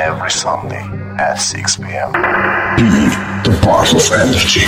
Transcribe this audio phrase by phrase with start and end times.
[0.00, 0.80] Every Sunday
[1.18, 2.12] at 6 p.m.
[2.12, 2.88] Be
[3.44, 4.64] the part of energy.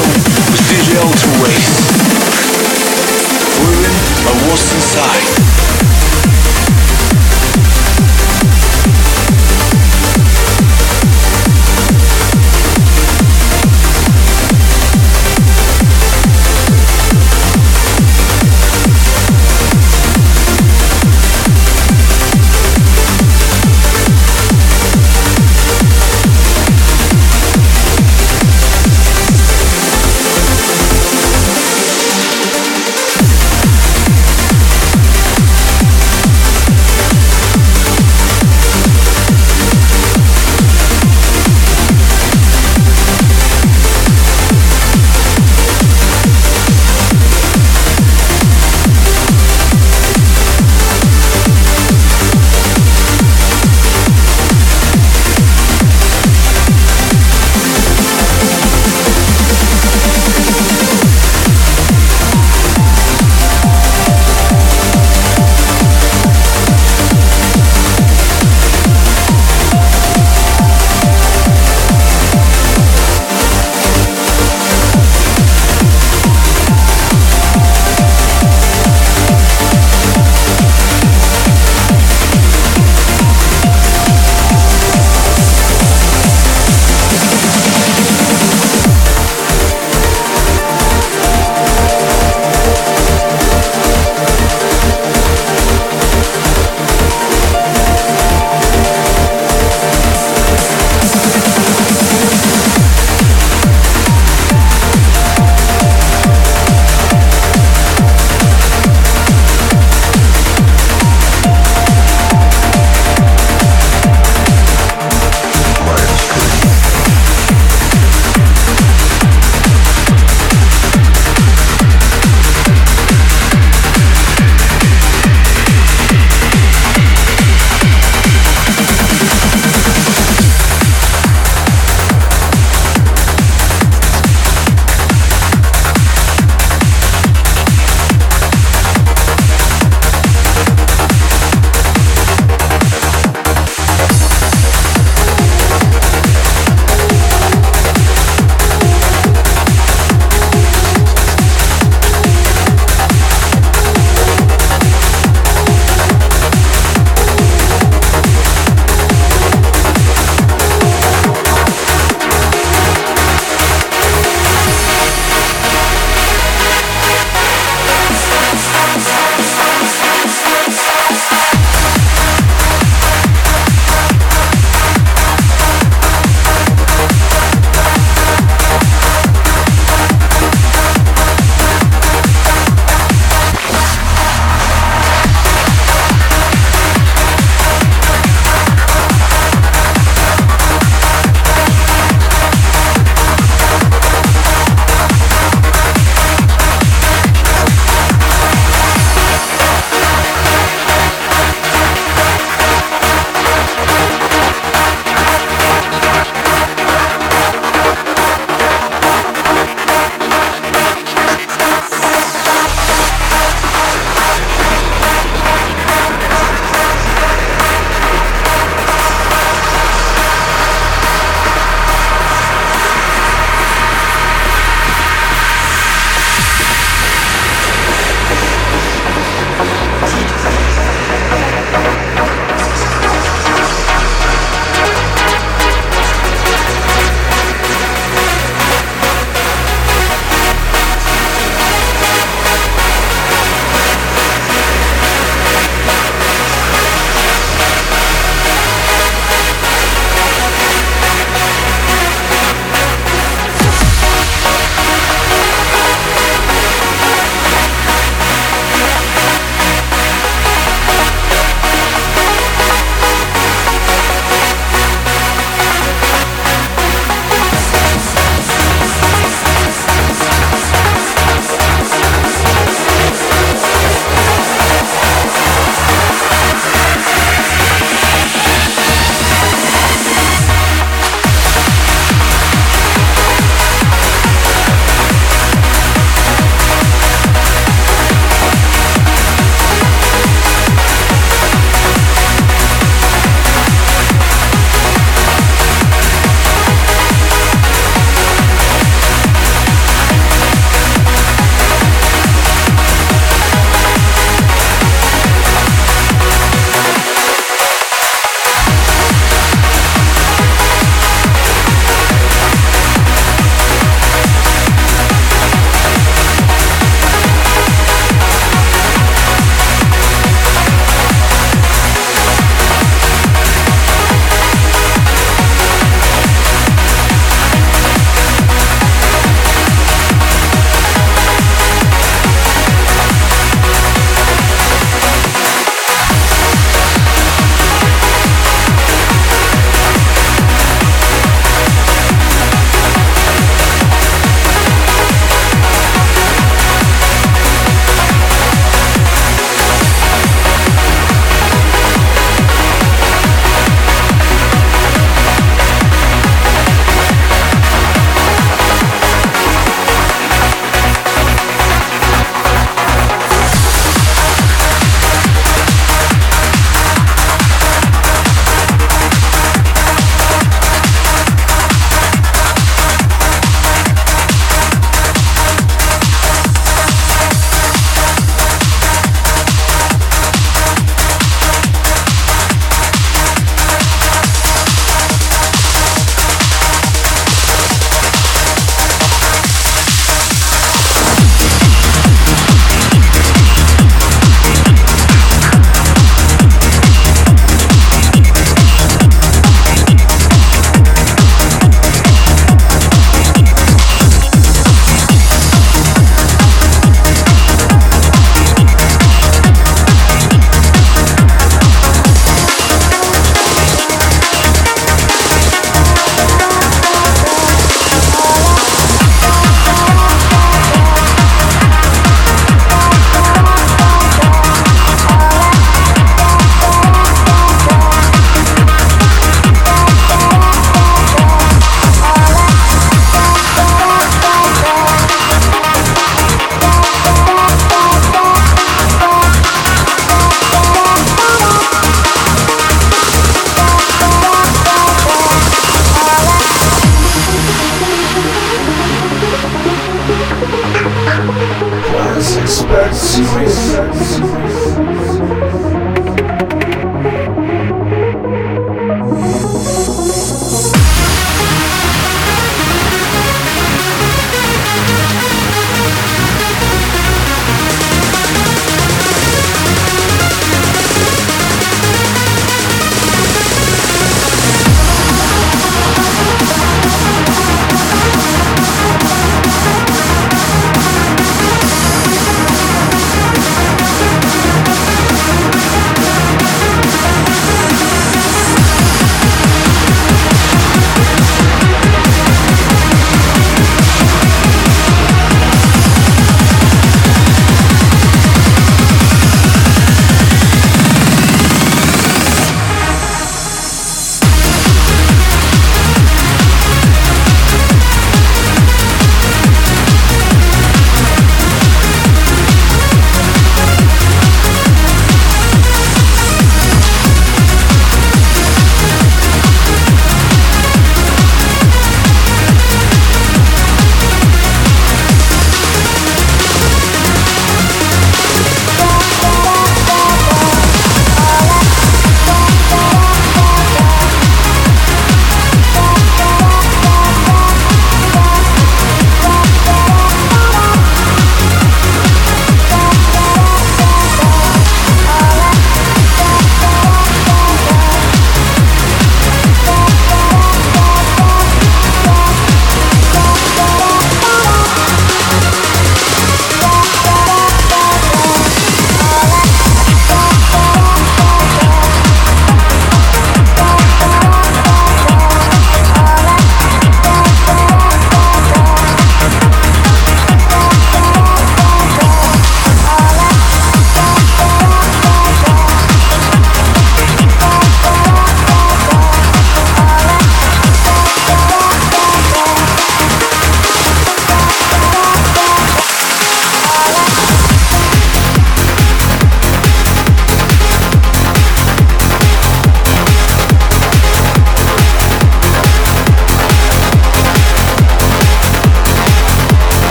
[0.00, 0.06] To
[0.72, 1.76] Digital to Waste.
[3.60, 3.92] Women
[4.48, 5.49] what's inside.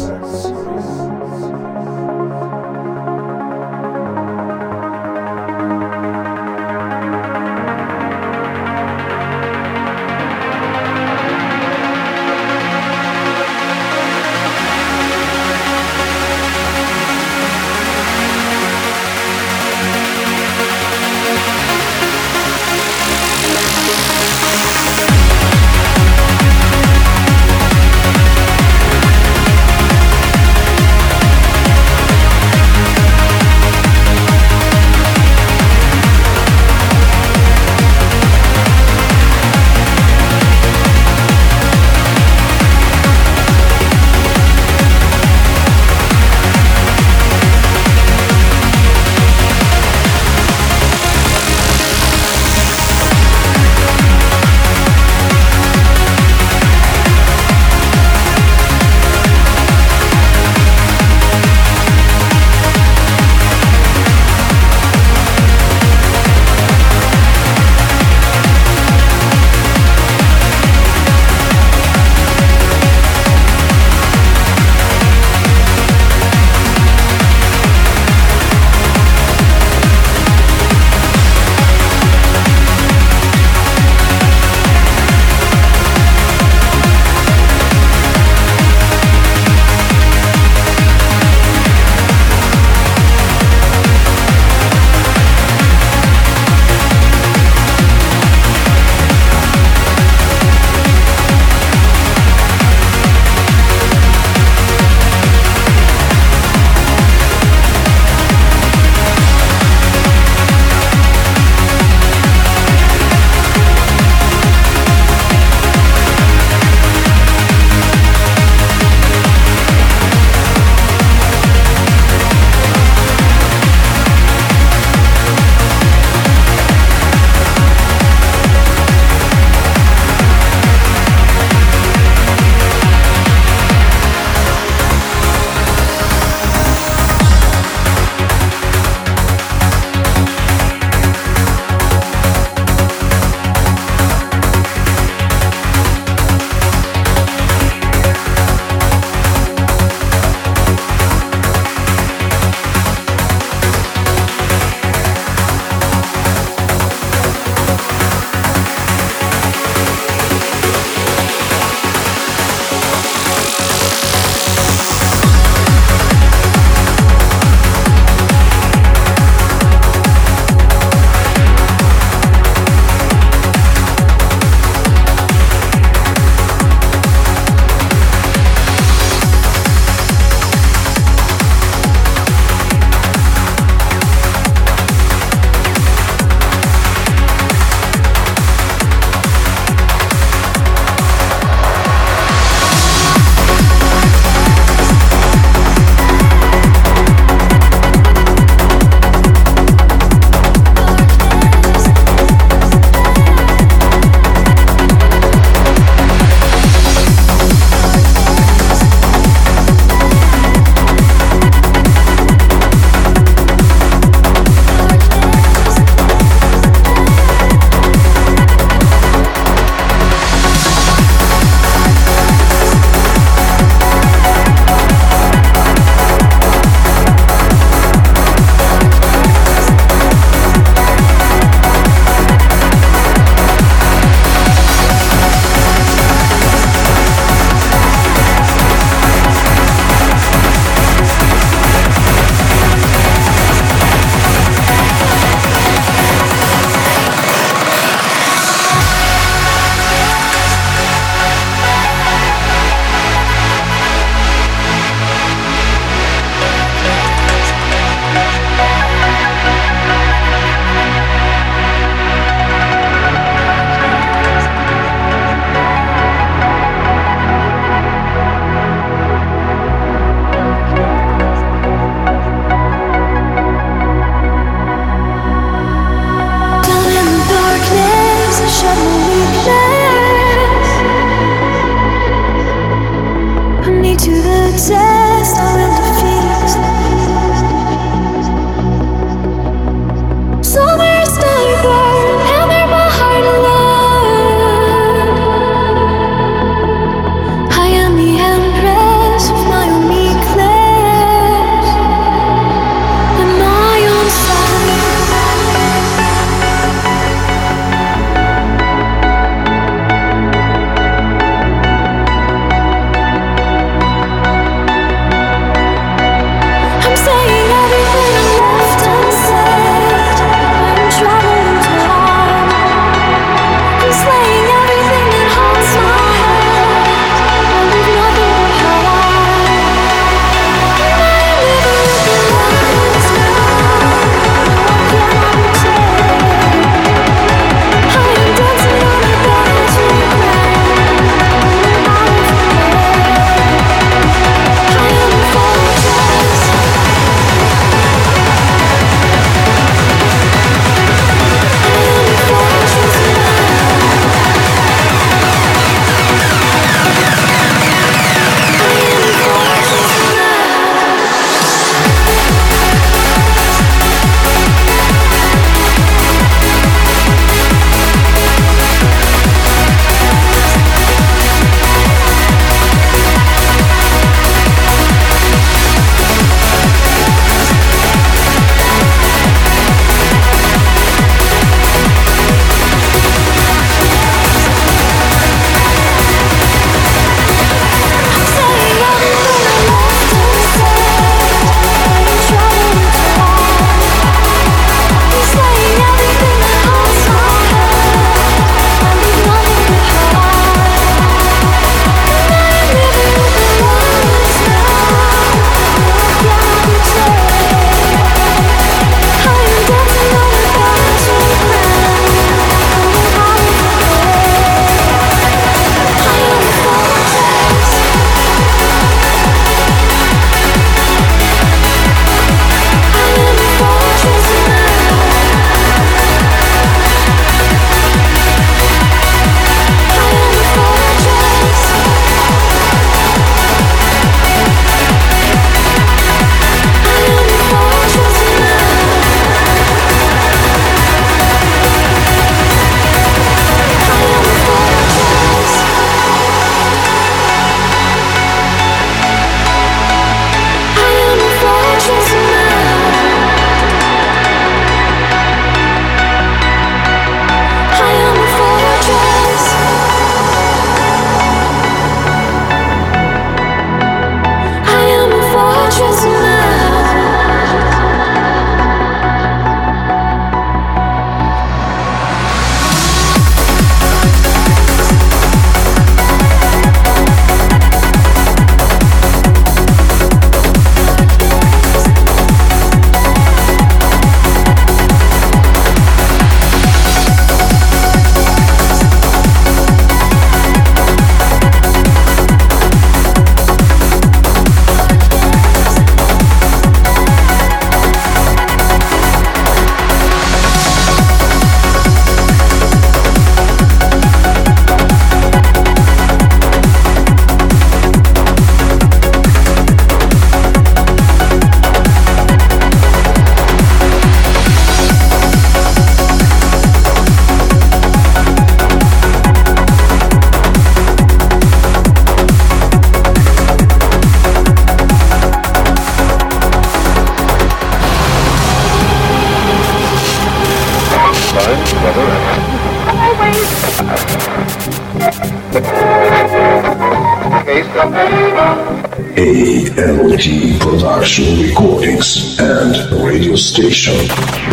[0.00, 1.27] ALT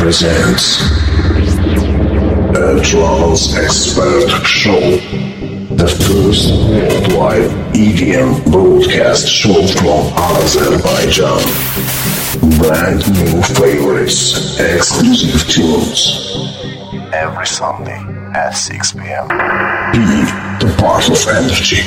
[0.06, 0.82] presents
[2.56, 4.80] a trance expert show.
[5.82, 11.41] The first worldwide EDM broadcast show from Azerbaijan.
[12.60, 16.38] Brand new favorites, exclusive tunes.
[17.12, 17.99] Every Sunday
[18.36, 19.28] at 6 p.m.
[19.28, 20.06] Be
[20.62, 21.82] the part of energy.